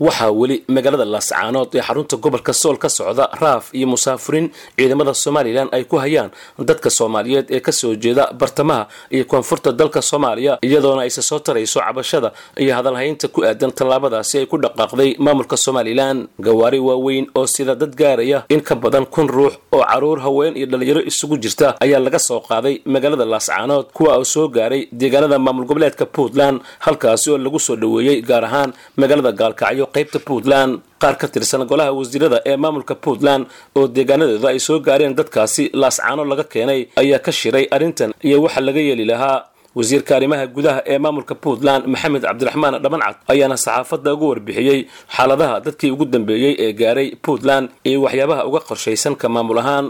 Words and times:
waxaa 0.00 0.30
weli 0.32 0.56
magaalada 0.68 1.04
laascaanood 1.04 1.68
ee 1.74 1.80
xarunta 1.82 2.16
gobolka 2.16 2.52
sool 2.52 2.76
ka 2.78 2.88
socda 2.88 3.28
raaf 3.40 3.64
iyo 3.74 3.86
musaafuriin 3.86 4.50
ciidamada 4.76 5.14
somalilan 5.14 5.68
ay 5.72 5.84
ku 5.84 5.96
hayaan 5.96 6.30
dadka 6.58 6.90
soomaaliyeed 6.90 7.46
ee 7.50 7.60
ka 7.60 7.72
soo 7.72 7.94
jeeda 7.94 8.32
bartamaha 8.40 8.88
iyo 9.10 9.24
koonfurta 9.24 9.72
dalka 9.72 10.02
soomaaliya 10.02 10.58
iyadoona 10.62 11.02
ayse 11.02 11.22
soo 11.22 11.38
tarayso 11.38 11.80
cabashada 11.80 12.32
iyo 12.58 12.74
hadalhaynta 12.74 13.28
ku 13.28 13.44
aadan 13.44 13.70
tallaabadaasi 13.72 14.38
ay 14.38 14.46
ku 14.46 14.56
dhaqaaqday 14.58 15.16
maamulka 15.18 15.56
somalilan 15.56 16.26
gawaari 16.40 16.78
waaweyn 16.80 17.26
oo 17.34 17.46
sida 17.46 17.74
dad 17.74 17.94
gaaraya 17.94 18.42
in 18.48 18.60
ka 18.60 18.74
badan 18.74 19.06
kun 19.06 19.28
ruux 19.28 19.54
oo 19.72 19.84
carruur 19.84 20.18
haween 20.24 20.56
iyo 20.56 20.66
dhalinyaro 20.66 21.02
isugu 21.10 21.36
jirta 21.38 21.76
ayaa 21.84 22.00
laga 22.00 22.18
soo 22.18 22.40
qaaday 22.40 22.80
magaalada 22.86 23.24
laascaanood 23.24 23.86
kuwa 23.92 24.18
uu 24.18 24.24
soo 24.24 24.48
gaaray 24.48 24.88
deegaanada 24.92 25.38
maamul 25.38 25.64
goboleedka 25.68 26.06
puntland 26.06 26.60
halkaasi 26.80 27.30
oo 27.30 27.38
lagu 27.38 27.60
soo 27.60 27.76
dhoweeyey 27.76 28.22
gaar 28.22 28.44
ahaan 28.44 28.72
magaalada 28.96 29.32
gaalkacyo 29.32 29.81
qaybta 29.94 30.18
puntland 30.28 30.72
qaar 31.02 31.14
ka 31.20 31.26
tirsan 31.34 31.62
golaha 31.70 31.90
wasiirada 31.98 32.38
ee 32.50 32.56
maamulka 32.64 32.94
puntland 33.04 33.42
oo 33.78 33.84
deegaanadeeda 33.96 34.48
ay 34.52 34.58
soo 34.66 34.78
gaareen 34.88 35.14
dadkaasi 35.20 35.64
laascaano 35.82 36.22
laga 36.30 36.44
keenay 36.52 36.80
ayaa 37.02 37.18
ka 37.26 37.32
shiray 37.40 37.64
arrintan 37.76 38.10
iyo 38.26 38.36
waxa 38.44 38.60
laga 38.68 38.80
yeeli 38.88 39.04
lahaa. 39.12 39.38
Wasiirka 39.78 40.12
arrimaha 40.16 40.44
gudaha 40.56 40.80
ee 40.92 40.98
maamulka 41.04 41.34
puntland 41.44 41.82
maxamed 41.92 42.22
cabdiraxmaan 42.28 42.74
dhabancad 42.84 43.14
ayaana 43.32 43.56
saxaafadda 43.64 44.10
ugu 44.14 44.26
warbixiyey 44.32 44.80
xaaladaha 45.16 45.54
dadkii 45.66 45.90
ugu 45.94 46.04
dambeeyey 46.14 46.52
ee 46.64 46.72
gaaray 46.80 47.08
puntland 47.26 47.66
iyo 47.88 47.98
waxyaabaha 48.04 48.42
uga 48.48 48.60
qorshaysan 48.68 49.14
ka 49.20 49.26
maamul 49.34 49.58
ahaan. 49.62 49.86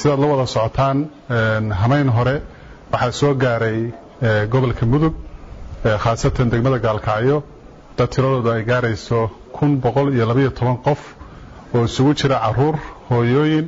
Sidaad 0.00 0.18
la 0.22 0.26
wada 0.32 0.46
socotaan 0.54 0.98
hamayn 1.80 2.08
hore 2.16 2.34
waxaa 2.92 3.12
soo 3.20 3.32
gaaray 3.44 3.78
gobolka 4.52 4.84
mudug 4.92 5.14
khaasatan 6.04 6.46
degmada 6.52 6.78
gaalkacyo 6.86 7.36
dad 7.96 8.08
tiradooda 8.14 8.52
ay 8.56 8.64
gaarayso 8.64 9.30
kun 9.52 9.80
boqol 9.80 10.12
iyo 10.14 10.26
labaiyo 10.26 10.50
toban 10.50 10.76
qof 10.86 11.00
oo 11.74 11.84
isugu 11.84 12.14
jira 12.14 12.38
carruur 12.44 12.76
hooyooyin 13.10 13.66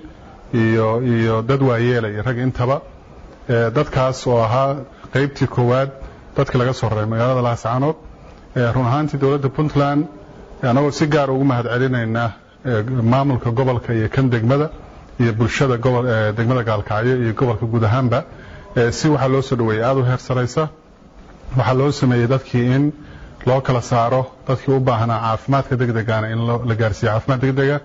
iyo 0.55 1.03
iyo 1.03 1.43
dad 1.43 1.63
waayeela 1.63 2.09
iyo 2.11 2.23
rag 2.23 2.39
intaba 2.39 2.77
dadkaas 3.49 4.27
oo 4.27 4.39
ahaa 4.47 4.77
qaybtii 5.15 5.47
koowaad 5.55 5.91
dadka 6.37 6.59
laga 6.59 6.73
soo 6.73 6.89
raray 6.89 7.07
magaalada 7.07 7.43
laascaanood 7.49 7.97
run 8.75 8.87
ahaantii 8.87 9.19
dowladda 9.23 9.49
puntland 9.49 10.07
annagoo 10.63 10.91
si 10.91 11.07
gaar 11.07 11.31
ugu 11.31 11.45
mahad 11.45 11.67
celinaynaa 11.73 12.31
maamulka 13.13 13.51
gobolka 13.51 13.93
iyo 13.95 14.09
kan 14.09 14.31
degmada 14.31 14.71
iyo 15.21 15.33
bulshada 15.33 15.77
degmada 16.37 16.63
gaalkacyo 16.71 17.15
iyo 17.23 17.33
gobolka 17.35 17.67
guud 17.67 17.85
ahaanba 17.85 18.25
si 18.91 19.09
waxaa 19.09 19.29
loo 19.29 19.43
soo 19.43 19.57
dhaweeyey 19.57 19.85
aada 19.85 20.01
u 20.01 20.05
heer 20.05 20.19
saraysa 20.29 20.69
waxaa 21.57 21.75
loo 21.75 21.91
sameeyey 21.93 22.27
dadkii 22.27 22.67
in 22.77 22.93
loo 23.47 23.61
kala 23.61 23.81
saaro 23.83 24.23
dadkii 24.49 24.75
u 24.75 24.81
baahnaa 24.81 25.21
caafimaadka 25.21 25.77
degdegana 25.81 26.27
in 26.35 26.41
la 26.69 26.75
gaarsiiyo 26.83 27.13
caafimaad 27.13 27.41
degdega 27.45 27.79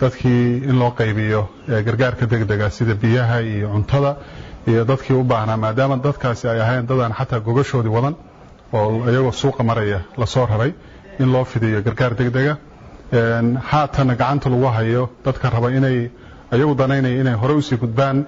dadkii 0.00 0.44
in 0.70 0.78
loo 0.78 0.90
qaybiyo 1.00 1.42
gargaarka 1.86 2.26
degdega 2.32 2.70
sida 2.70 2.94
biyaha 3.02 3.40
iyo 3.42 3.68
cuntada 3.74 4.16
iyo 4.70 4.84
dadkii 4.84 5.14
u 5.16 5.24
baahnaa 5.24 5.56
maadaama 5.64 5.96
dadkaasi 6.06 6.48
ay 6.48 6.60
ahayn 6.60 6.86
dadaan 6.90 7.12
xataa 7.18 7.40
gogashoodii 7.46 7.92
wadan 7.96 8.14
oo 8.72 9.04
iyagoo 9.10 9.32
suuqa 9.32 9.62
maraya 9.70 10.00
la 10.20 10.26
soo 10.26 10.46
raray 10.46 10.72
in 11.20 11.32
loo 11.32 11.44
fidiyo 11.44 11.82
gargaar 11.86 12.12
degdega 12.20 12.54
haatana 13.70 14.14
gacanta 14.14 14.48
lagu 14.50 14.66
hayo 14.76 15.10
dadka 15.24 15.50
raba 15.50 15.68
inay 15.70 16.10
iyagu 16.52 16.74
danaynaya 16.74 17.20
inay 17.20 17.34
horey 17.34 17.56
u 17.56 17.62
sii 17.62 17.76
gudbaan 17.76 18.24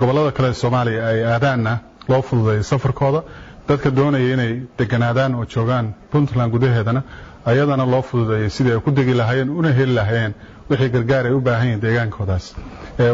gobollada 0.00 0.30
kale 0.36 0.48
ee 0.48 0.54
soomaaliya 0.62 1.06
ay 1.06 1.24
aadaanna 1.34 1.78
loo 2.08 2.22
fududeeyo 2.22 2.62
safarkooda 2.62 3.22
dadka 3.68 3.90
doonaya 3.98 4.28
inay 4.34 4.52
deganaadaan 4.78 5.34
oo 5.34 5.44
joogaan 5.54 5.86
puntland 6.12 6.50
gudaheedana 6.54 7.02
ayadana 7.50 7.84
loo 7.92 8.02
fududeeyey 8.10 8.50
sidii 8.56 8.72
ay 8.76 8.80
ku 8.86 8.90
degi 8.98 9.14
lahaayeen 9.20 9.50
una 9.60 9.70
heli 9.78 9.94
lahaayeen 9.98 10.32
wixii 10.70 10.90
gargaar 10.94 11.24
ay 11.26 11.32
u 11.38 11.40
baahan 11.40 11.66
yihiin 11.66 11.80
deegaankoodaas. 11.86 12.44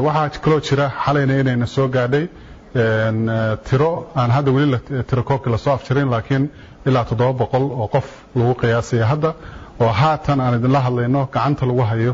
Waxaa 0.06 0.28
kaloo 0.44 0.60
jira 0.68 0.84
xalayna 1.04 1.34
inayna 1.42 1.66
soo 1.66 1.88
gaadhay 1.96 2.24
tiro 3.68 3.90
aan 4.20 4.30
hadda 4.36 4.50
weli 4.56 4.78
tiro 5.08 5.22
koobkii 5.28 5.50
la 5.54 5.58
soo 5.64 5.72
afjarin 5.78 6.08
laakiin 6.14 6.44
ilaa 6.86 7.04
toddoba 7.10 7.32
boqol 7.42 7.64
oo 7.80 7.88
qof 7.94 8.06
lagu 8.38 8.54
qiyaasaya 8.60 9.06
hadda 9.12 9.30
oo 9.80 9.92
haatan 10.00 10.38
aan 10.40 10.54
idinla 10.58 10.80
hadlayno 10.86 11.20
gacanta 11.34 11.66
lagu 11.70 11.82
hayo 11.90 12.12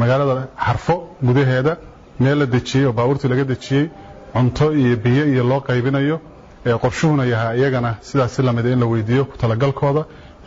magaalada 0.00 0.34
xarfo 0.66 0.94
gudaheeda 1.28 1.72
meel 2.20 2.38
la 2.40 2.46
dejiyey 2.54 2.86
oo 2.88 2.92
baabuurtii 2.98 3.28
laga 3.32 3.44
dejiyey 3.52 3.84
cunto 4.34 4.66
iyo 4.80 4.96
biyo 5.04 5.24
iyo 5.32 5.42
loo 5.50 5.60
qaybinayo 5.68 6.16
qorshuhuna 6.64 7.24
yahaa 7.24 7.54
iyagana 7.54 7.94
sidaas 8.00 8.34
si 8.36 8.42
lamida 8.42 8.68
in 8.70 8.80
la 8.80 8.86
weydiiyo 8.86 9.24
ku 9.24 9.36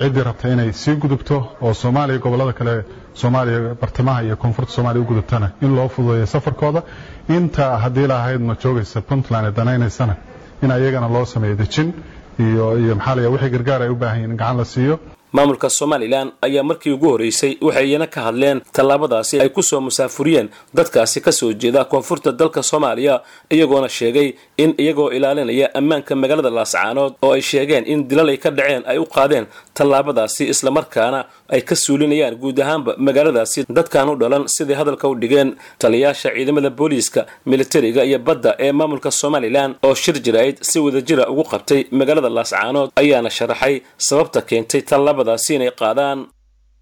ciddii 0.01 0.23
rabta 0.23 0.49
inay 0.49 0.71
sii 0.73 0.95
gudubto 0.95 1.35
oo 1.61 1.73
soomaaliya 1.73 2.19
gobollada 2.19 2.53
kale 2.53 2.83
soomaaliya 3.13 3.75
bartamaha 3.81 4.23
iyo 4.23 4.35
koonfurta 4.35 4.71
soomaaliya 4.71 5.03
u 5.03 5.07
gudubtana 5.07 5.51
in 5.61 5.75
loo 5.75 5.87
fududeeyo 5.89 6.25
safarkooda. 6.25 6.81
Inta 7.29 7.77
haddii 7.77 8.07
lahayd 8.07 8.41
ma 8.41 8.55
joogaysa 8.63 9.01
puntland 9.01 9.53
danaynaysana 9.55 10.15
in 10.63 10.69
iyagana 10.71 11.07
loo 11.07 11.25
sameeyo 11.25 11.55
dejin 11.55 11.93
iyo 12.39 12.77
iyo 12.79 12.95
maxaa 12.95 13.15
la 13.15 13.29
wixii 13.29 13.49
gargaar 13.49 13.81
ay 13.81 13.89
u 13.89 13.95
baahan 13.95 14.17
yihiin 14.17 14.31
in 14.31 14.37
gacan 14.37 14.57
la 14.57 14.65
siiyo 14.65 14.99
maamulka 15.31 15.69
somalilan 15.69 16.31
ayaa 16.41 16.63
markii 16.63 16.91
ugu 16.91 17.07
horreysay 17.11 17.53
waxay 17.61 17.87
iyana 17.89 18.07
ka 18.07 18.21
hadleen 18.27 18.61
tallaabadaasi 18.75 19.39
ay 19.43 19.49
ku 19.49 19.61
soo 19.63 19.81
musaafuriyeen 19.81 20.49
dadkaasi 20.77 21.21
ka 21.21 21.31
soo 21.31 21.51
jeeda 21.53 21.83
koonfurta 21.85 22.31
dalka 22.31 22.63
soomaaliya 22.63 23.21
iyagoona 23.55 23.89
sheegay 23.89 24.33
in 24.57 24.73
iyagoo 24.77 25.09
ilaalinaya 25.17 25.67
ammaanka 25.79 26.15
magaalada 26.15 26.49
laascaanood 26.49 27.13
oo 27.21 27.31
ay 27.37 27.41
sheegeen 27.41 27.83
in 27.93 28.07
dilal 28.09 28.29
ay 28.33 28.37
ka 28.37 28.49
dhaceen 28.51 28.83
ay 28.91 28.97
u 28.97 29.05
qaadeen 29.15 29.45
tallaabadaasi 29.73 30.43
islamarkaana 30.53 31.19
ay 31.55 31.61
ka 31.69 31.75
suulinayaan 31.83 32.35
guud 32.43 32.57
ahaanba 32.63 32.91
magaaladaasi 33.07 33.59
dadkan 33.77 34.07
u 34.11 34.15
dhalan 34.21 34.43
siday 34.55 34.75
hadalka 34.81 35.05
u 35.11 35.15
dhigeen 35.21 35.49
taliyaasha 35.83 36.29
ciidamada 36.35 36.69
booliiska 36.79 37.21
militariga 37.51 38.01
iyo 38.09 38.19
badda 38.27 38.51
ee 38.65 38.71
maamulka 38.79 39.09
somalilan 39.21 39.71
oo 39.87 39.95
shir 40.03 40.15
jirayd 40.25 40.55
si 40.69 40.77
wadajira 40.85 41.23
ugu 41.31 41.43
qabtay 41.53 41.81
magaalada 41.99 42.29
laascaanood 42.37 42.89
ayaana 43.01 43.29
sharaxay 43.37 43.75
sababta 44.07 44.39
keentay 44.49 44.81
tallaabadaasi 44.89 45.51
inay 45.57 45.71
qaadaan. 45.81 46.19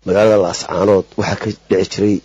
Magaalada 0.07 0.37
laascaanood 0.45 1.05
waxaa 1.19 1.37
ka 1.41 1.47
dhici 1.69 1.89
jiray 1.93 2.15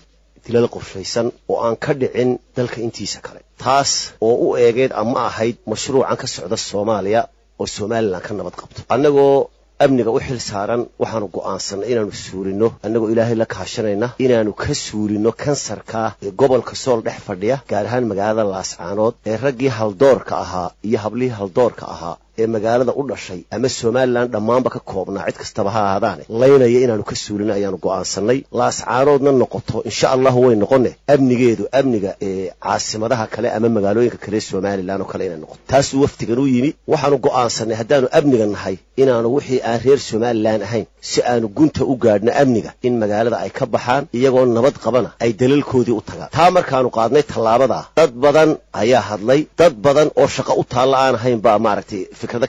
dilal 0.44 0.69
qorshaysan 0.75 1.27
oo 1.53 1.59
aan 1.66 1.77
ka 1.84 1.93
dhicin 2.00 2.31
dalka 2.56 2.78
intiisa 2.87 3.19
kale. 3.27 3.41
Taas 3.65 3.91
oo 4.27 4.34
u 4.47 4.49
eegeed 4.65 4.93
ama 5.03 5.21
ahayd 5.31 5.56
mashruucan 5.72 6.16
ka 6.21 6.27
socda 6.34 6.56
soomaaliya 6.69 7.21
oo 7.60 7.66
somalilan 7.77 8.21
ka 8.27 8.31
nabad 8.38 8.54
qabto. 8.60 8.81
Annagoo 8.94 9.37
amniga 9.78 10.10
u 10.16 10.20
xil 10.26 10.38
saaran 10.50 10.82
waxaanu 11.02 11.26
go'aansannay 11.36 11.88
inaannu 11.92 12.14
suulinno 12.26 12.68
annagoo 12.86 13.10
ilaahay 13.12 13.36
la 13.42 13.46
kaashanayna 13.54 14.08
inaannu 14.24 14.52
ka 14.62 14.74
suulinno 14.86 15.30
kansarka 15.42 16.02
ee 16.26 16.30
gobolka 16.40 16.74
sool 16.84 17.00
dhex 17.06 17.18
fadhiya 17.28 17.56
gaar 17.70 17.84
ahaan 17.88 18.04
magaalada 18.10 18.44
laascaanood 18.54 19.14
ee 19.30 19.36
raggii 19.44 19.72
haldoorka 19.78 20.34
ahaa 20.44 20.68
iyo 20.88 20.98
hablihii 21.04 21.36
haldoorka 21.38 21.84
ahaa 21.94 22.16
ee 22.41 22.47
magaalada 22.55 22.93
u 23.00 23.03
dhashay 23.11 23.41
ama 23.55 23.69
somalilan 23.81 24.27
dhammaanba 24.34 24.69
ka 24.75 24.81
koobnaa 24.91 25.27
cid 25.28 25.37
kastaba 25.43 25.71
ha 25.75 25.81
ahaadaane. 25.89 26.22
Laynaya 26.43 26.78
inaannu 26.84 27.05
ka 27.11 27.15
suulino 27.25 27.53
ayaannu 27.59 27.78
go'aansannay. 27.87 28.39
Laascaanoodna 28.61 29.31
noqoto 29.43 29.77
insha 29.91 30.06
allahu 30.17 30.39
way 30.47 30.56
noqone 30.62 30.91
amnigeedu 31.15 31.65
amniga 31.81 32.11
ee 32.28 32.50
caasimadaha 32.65 33.25
kale 33.34 33.49
ama 33.56 33.69
magaalooyinka 33.77 34.19
kale 34.25 34.39
somalilan 34.50 35.00
oo 35.05 35.09
kale 35.12 35.22
inay 35.28 35.41
noqoto. 35.45 35.61
Taasuu 35.72 36.00
wafdigan 36.05 36.39
u 36.45 36.47
yimi 36.55 36.71
waxaanu 36.93 37.17
go'aansannay 37.27 37.77
haddaannu 37.81 38.09
amniga 38.19 38.47
nahay 38.55 38.77
inaannu 39.03 39.28
wixii 39.37 39.61
aan 39.71 39.78
reer 39.84 40.01
somalilan 40.10 40.60
ahayn 40.66 40.87
si 41.10 41.19
aanu 41.33 41.47
gunta 41.59 41.83
u 41.92 41.95
gaadhno 42.04 42.33
amniga 42.42 42.71
in 42.87 42.95
magaalada 43.03 43.37
ay 43.45 43.51
ka 43.59 43.65
baxaan 43.75 44.03
iyagoo 44.19 44.45
nabad 44.57 44.77
qabana 44.84 45.10
ay 45.25 45.30
dalalkoodii 45.41 45.97
u 46.01 46.03
tagaan. 46.10 46.28
Taa 46.37 46.51
markaannu 46.57 46.91
qaadnay 46.98 47.22
tallaabadaa 47.33 47.84
dad 47.98 48.13
badan 48.25 48.51
ayaa 48.83 49.03
hadlay 49.10 49.41
dad 49.60 49.75
badan 49.87 50.09
oo 50.21 50.28
shaqo 50.37 50.53
u 50.60 50.65
taalla 50.75 50.97
aan 51.04 51.15
ahayn 51.21 51.41
baa 51.47 51.59
maaragtay 51.66 52.03
fikrado 52.24 52.47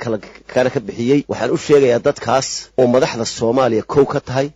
kana 0.54 0.70
ka 0.74 0.80
bixiyey. 0.88 1.20
Waxaan 1.32 1.52
u 1.56 1.58
sheegayaa 1.66 2.00
dadkaas 2.08 2.48
oo 2.80 2.88
madaxda 2.96 3.26
soomaaliya 3.38 3.84
kow 3.94 4.06
ka 4.14 4.20
tahay 4.28 4.48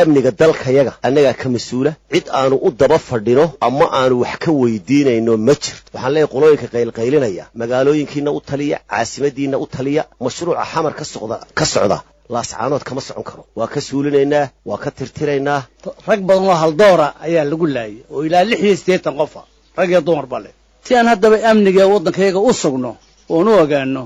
amniga 0.00 0.30
dalkayaga 0.40 0.92
annagaa 1.06 1.34
ka 1.40 1.48
mas'uula. 1.54 1.92
Cid 2.12 2.26
aanu 2.38 2.56
u 2.66 2.70
daba 2.80 2.98
fadhino 3.08 3.44
ama 3.66 3.86
aanu 4.00 4.14
wax 4.24 4.36
ka 4.44 4.50
weydiinayno 4.60 5.32
ma 5.46 5.54
jirto 5.62 5.88
waxaan 5.94 6.12
leeyahy 6.14 6.30
qolooyinka 6.34 6.66
qaylqaylinaya 6.74 7.44
magaalooyinkiina 7.60 8.30
u 8.38 8.40
taliya 8.48 8.78
caasimadiinna 8.90 9.56
u 9.58 9.66
taliya 9.74 10.02
mashruuca 10.24 10.64
xamar 10.72 10.92
ka 10.98 11.04
socda 11.12 11.36
ka 11.58 11.64
socda. 11.74 11.98
Laascaanood 12.34 12.82
kama 12.88 13.00
socon 13.08 13.24
karo. 13.28 13.42
Waa 13.58 13.66
ka 13.74 13.80
suulinaynaa 13.86 14.46
waa 14.68 14.78
ka 14.84 14.90
tirtiraynaa. 14.98 15.60
Rag 16.08 16.20
badan 16.28 16.44
oo 16.50 16.54
haldoora 16.62 17.06
ayaa 17.26 17.44
lagu 17.50 17.66
laayay 17.74 17.98
oo 18.12 18.20
ilaa 18.26 18.44
lix 18.50 18.60
iyo 18.64 18.76
siddeetan 18.80 19.14
qofa 19.20 19.40
rag 19.78 19.90
iyo 19.92 20.00
dumarba 20.06 20.38
leh. 20.44 20.52
Si 20.86 20.92
aan 20.96 21.06
haddaba 21.12 21.36
amniga 21.50 21.84
waddankayaga 21.92 22.40
u 22.48 22.52
sugno 22.62 22.90
oon 23.34 23.48
u 23.48 23.52
ogaano 23.62 24.02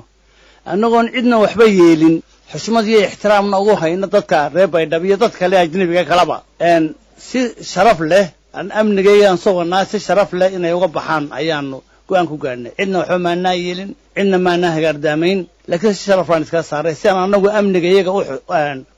annagoon 0.73 1.07
cidna 1.15 1.37
waxba 1.45 1.65
yeelin. 1.79 2.17
Xushmad 2.53 2.85
iyo 2.91 3.01
ixtiraamna 3.09 3.57
ugu 3.63 3.75
hayno 3.83 4.07
dadka 4.15 4.39
reer 4.55 4.69
baydhab 4.75 5.03
iyo 5.09 5.17
dad 5.23 5.33
kale 5.41 5.55
ajnebiga 5.63 6.05
kaleba 6.11 6.37
si 7.29 7.41
sharaf 7.73 7.99
leh 8.11 8.27
aan 8.59 8.69
amnigaygaan 8.81 9.39
sogonaa 9.45 9.85
si 9.91 9.99
sharaf 10.07 10.31
leh 10.41 10.49
inay 10.57 10.73
uga 10.79 10.89
baxaan 10.97 11.25
ayaanu 11.39 11.79
go'aan 12.09 12.27
ku 12.31 12.37
gaadhnay 12.45 12.73
cidna 12.79 12.97
waxba 13.01 13.19
maanaa 13.27 13.55
yeelin 13.65 13.91
cidna 14.17 14.39
maanaa 14.47 14.73
hagaardaamayn 14.77 15.39
laakiin 15.71 15.95
sharaf 16.05 16.27
baan 16.31 16.43
iskaga 16.45 16.63
saaray 16.71 16.95
si 17.01 17.07
aan 17.09 17.19
anagu 17.27 17.49
amniga 17.59 17.89
iyaga 17.95 18.11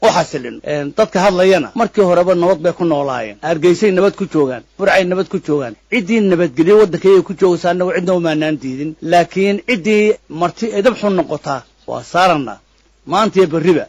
u 0.05 0.09
xasilin. 0.17 0.57
Dadka 0.99 1.19
hadlayana 1.25 1.69
markii 1.81 2.05
horeba 2.11 2.33
nabad 2.43 2.59
bay 2.65 2.73
ku 2.79 2.85
noolaayeen. 2.85 3.37
Hargeysay 3.49 3.91
nabad 3.99 4.15
ku 4.21 4.25
joogaan 4.33 4.63
burcay 4.79 5.05
nabad 5.11 5.27
ku 5.33 5.39
joogaan. 5.47 5.75
Ciddii 5.93 6.21
nabadgelyo 6.33 6.75
waddanka 6.81 7.07
iyaga 7.09 7.23
ku 7.29 7.33
joogaysa 7.41 7.67
anagu 7.71 7.91
cidna 7.97 8.13
u 8.19 8.21
maanaan 8.27 8.57
diidin. 8.63 8.91
Laakiin 9.13 9.57
ciddii 9.69 10.05
marti 10.41 10.67
edab 10.79 10.95
xun 11.01 11.15
noqotaa 11.19 11.61
waa 11.91 12.03
saarana. 12.13 12.55
Maanta 13.13 13.37
iyo 13.41 13.49
berriba 13.55 13.85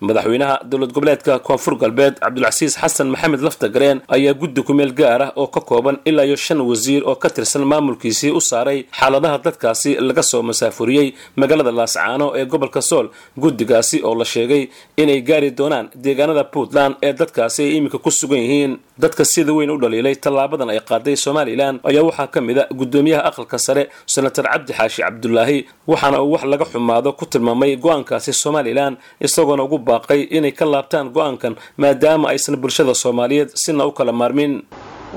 madaxweynaha 0.00 0.60
dowlad 0.70 0.92
goboleedka 0.92 1.38
koonfur 1.46 1.74
galbeed 1.80 2.14
cabdulcasiis 2.20 2.76
xasan 2.80 3.08
maxamed 3.14 3.40
laftagareen 3.46 4.00
ayaa 4.08 4.34
guddi 4.34 4.62
kumeel 4.62 4.92
gaar 4.94 5.22
ah 5.22 5.32
oo 5.36 5.46
ka 5.46 5.60
kooban 5.60 5.96
ilaa 6.04 6.24
iyo 6.26 6.36
shan 6.36 6.60
wasiir 6.60 7.02
oo 7.08 7.14
ka 7.16 7.28
tirsan 7.30 7.64
maamulkiisii 7.64 8.30
u 8.30 8.40
saaray 8.40 8.84
xaaladaha 8.98 9.38
dadkaasi 9.38 9.94
laga 10.00 10.22
soo 10.22 10.42
masaafuriyey 10.42 11.14
magaalada 11.36 11.72
laascaano 11.72 12.32
ee 12.36 12.44
gobolka 12.44 12.82
sool 12.82 13.08
guddigaasi 13.38 14.02
oo 14.04 14.14
la 14.14 14.24
sheegay 14.24 14.68
inay 14.96 15.20
gaari 15.22 15.50
doonaan 15.50 15.88
deegaanada 15.94 16.44
puntland 16.44 16.94
ee 17.02 17.12
dadkaasi 17.12 17.62
ay 17.62 17.76
iminka 17.76 17.98
ku 17.98 18.10
sugan 18.10 18.38
yihiin. 18.38 18.78
Dadka 18.98 19.24
sida 19.24 19.52
weyn 19.52 19.70
u 19.70 19.76
dhaliilay 19.78 20.14
tallaabadan 20.16 20.70
ay 20.72 20.80
qaaday 20.80 21.16
somalilan 21.16 21.80
ayaa 21.84 22.02
waxaa 22.08 22.26
ka 22.34 22.40
mid 22.40 22.58
a 22.58 22.64
guddoomiyaha 22.78 23.22
aqalka 23.28 23.58
sare 23.58 23.82
senator 24.06 24.44
cabdi 24.52 24.72
xaashi 24.72 25.02
cabdulaahi 25.02 25.58
waxaana 25.86 26.22
uu 26.22 26.32
wax 26.32 26.44
laga 26.52 26.64
xumaado 26.64 27.12
ku 27.12 27.24
tilmaamay 27.26 27.76
go'aankaasi 27.76 28.32
somalilan 28.32 28.96
isagoona 29.20 29.62
ugu 29.68 29.78
baaqay 29.88 30.20
inay 30.36 30.52
ka 30.58 30.64
laabtaan 30.72 31.06
go'aankan 31.16 31.54
maadaama 31.82 32.26
aysan 32.32 32.56
bulshada 32.62 32.94
soomaaliyeed 33.02 33.50
sina 33.64 33.82
u 33.88 33.92
kala 33.98 34.12
maarmin. 34.20 34.52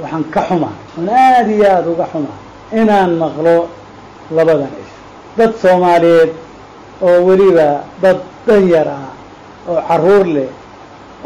Waxaan 0.01 0.23
ka 0.33 0.41
xumaa 0.49 0.73
oon 0.97 1.09
aada 1.09 1.51
iyo 1.55 1.65
aada 1.75 1.89
uga 1.93 2.05
xumaa 2.11 2.37
inaan 2.81 3.11
maqlo 3.23 3.55
labadan 4.37 4.73
ish. 4.81 4.93
Dad 5.37 5.51
soomaaliyeed 5.63 6.31
oo 7.07 7.17
weliba 7.27 7.67
dad 8.03 8.19
danyar 8.47 8.87
ah 8.97 9.11
oo 9.69 9.79
carruur 9.87 10.25
leh 10.35 10.49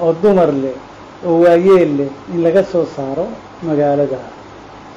oo 0.03 0.11
dumar 0.21 0.51
leh 0.63 0.75
oo 1.27 1.35
waayeel 1.43 1.91
leh 1.99 2.09
in 2.33 2.39
laga 2.45 2.63
soo 2.71 2.85
saaro 2.95 3.25
magaalada 3.67 4.19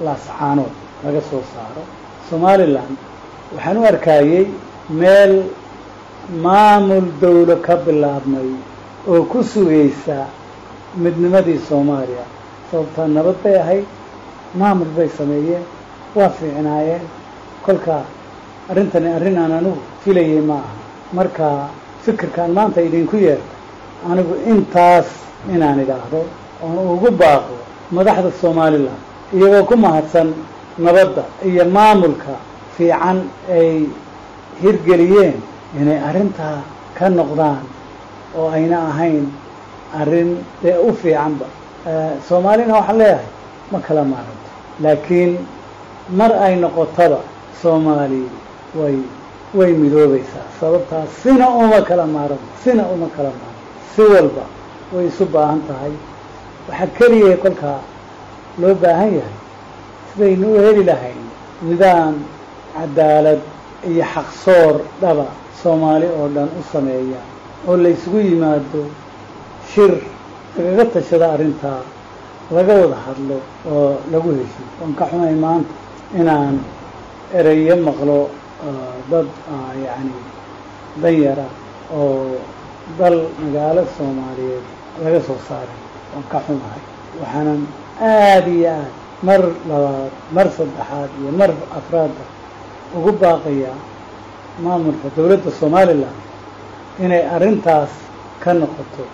laascaanood 0.07 0.73
laga 1.05 1.21
soo 1.31 1.43
saaro 1.55 1.83
somalilan 2.31 2.91
waxaan 3.55 3.77
u 3.81 3.85
arkayey 3.91 4.45
meel 5.01 5.33
maamul 6.31 7.07
dawlo 7.21 7.57
ka 7.63 7.77
bilaabmay 7.77 8.49
oo 9.09 9.23
ku 9.31 9.43
sugaysa 9.45 10.27
midnimadii 10.97 11.59
soomaaliya. 11.69 12.25
Sababtaa 12.71 13.07
nabad 13.09 13.37
bay 13.45 13.57
ahayd 13.61 13.85
maamul 14.55 14.91
bay 14.97 15.09
sameeyeen 15.09 15.63
waa 16.15 16.29
fiicnaayeen. 16.29 17.03
Kolka 17.65 18.03
arrintani 18.71 19.09
arrin 19.17 19.39
aan 19.39 19.53
anigu 19.53 19.79
filayay 20.05 20.41
ma 20.41 20.55
aha. 20.55 20.73
Marka 21.13 21.69
fikirkaan 22.05 22.51
maanta 22.51 22.81
idinku 22.83 23.17
yeerta 23.17 23.55
anigu 24.11 24.35
intaas 24.51 25.07
inaan 25.55 25.81
idhaahdo 25.81 26.21
oon 26.63 26.79
ugu 26.95 27.11
baaqo 27.11 27.55
madaxda 27.93 28.31
somalilan 28.41 28.99
iyagoo 29.35 29.65
ku 29.69 29.77
mahadsan 29.77 30.35
nabadda 30.79 31.23
iyo 31.49 31.65
maamulka 31.65 32.35
fiican 32.77 33.19
ay 33.51 33.87
hirgeliyeen 34.63 35.39
inay 35.81 35.99
arrintaa 36.09 36.59
ka 36.99 37.07
noqdaan 37.19 37.63
oo 38.39 38.49
ayna 38.57 38.79
ahayn 38.91 39.25
arrin 40.01 40.31
dee 40.63 40.77
u 40.89 40.93
fiicanba. 41.01 41.47
Soomaalina 42.29 42.75
waxaan 42.79 42.99
leeyahay 42.99 43.27
ma 43.73 43.79
kala 43.87 44.03
maaranto 44.13 44.49
laakiin 44.83 45.33
mar 46.19 46.33
ay 46.47 46.55
noqotaba 46.65 47.21
soomaali 47.63 48.23
way 48.79 48.97
way 49.59 49.73
midoobaysaa 49.83 50.47
sababtaas 50.61 51.09
sina 51.23 51.47
uma 51.49 51.81
kala 51.89 52.05
maaranto 52.07 52.49
sina 52.65 52.83
uma 52.95 53.07
kala 53.17 53.31
maaranto 53.39 53.65
si 53.95 54.03
walba 54.13 54.45
way 54.93 55.07
isu 55.11 55.25
baahan 55.35 55.61
tahay. 55.69 55.93
Waxaa 56.69 56.87
keliya 56.99 57.37
kolkaa 57.45 57.81
loo 58.61 58.75
baahan 58.83 59.11
yahay 59.19 59.37
sidaynu 60.13 60.47
u 60.55 60.59
heli 60.65 60.83
lahayn 60.91 61.23
nidaam 61.69 62.15
cadaalad 62.75 63.41
iyo 63.91 64.05
xaqsoor 64.15 64.75
dhaba 65.01 65.27
soomaali 65.63 66.07
oo 66.19 66.29
dhan 66.35 66.49
u 66.61 66.63
sameeya 66.73 67.21
oo 67.69 67.77
la 67.83 67.89
isugu 67.89 68.19
yimaado 68.29 68.83
shir 69.73 69.93
lagaga 70.57 70.85
tashada 70.95 71.27
arrintaa 71.35 71.81
laga 72.57 72.75
wada 72.83 72.97
hadlo 73.07 73.39
oo 73.73 73.91
lagu 74.13 74.29
heshiyo 74.39 74.67
waan 74.81 74.93
ka 74.99 75.05
xumay 75.11 75.35
maanta 75.45 75.75
inaan 76.21 76.57
ereyo 77.39 77.77
maqlo 77.87 78.19
dad 79.11 79.27
yacni 79.85 80.15
danyara 81.03 81.47
oo 81.99 82.39
dal 82.99 83.17
magaalo 83.43 83.83
soomaaliyeed 83.97 84.65
laga 85.05 85.21
soo 85.27 85.39
saaray. 85.49 85.79
Waan 86.15 86.25
ka 86.33 86.39
xumahay 86.47 86.83
waxaanan 87.21 87.61
aada 88.01 88.51
iyo 88.59 88.71
aad 88.71 88.91
mar 89.27 89.41
labaad 89.71 90.13
mar 90.37 90.47
saddexaad 90.57 91.11
iyo 91.21 91.31
mar 91.41 91.51
afraadda 91.79 92.25
ugu 92.97 93.11
baaqayaa 93.23 93.77
maamulka 94.65 95.09
dowladda 95.17 95.51
somalilan 95.61 96.15
inay 97.05 97.23
arrintaas 97.37 97.91
ka 98.45 98.55
noqoto. 98.61 99.05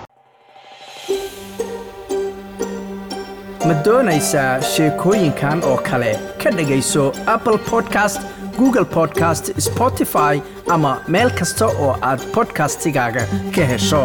Ma 3.66 3.74
doonaysaa 3.86 4.52
sheekooyinkan 4.72 5.64
oo 5.70 5.76
kale? 5.88 6.12
Ka 6.42 6.50
dhegayso 6.56 7.04
apple 7.34 7.58
podcast 7.70 8.20
google 8.58 8.84
podcast 8.84 9.50
spotify 9.68 10.34
ama 10.74 10.92
meel 11.08 11.30
kasta 11.40 11.66
oo 11.66 11.92
aad 12.10 12.20
bodkastigaaga 12.34 13.24
ka 13.56 13.64
hesho 13.72 14.02